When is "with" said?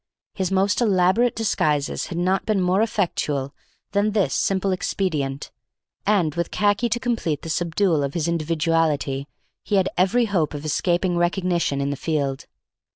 6.33-6.49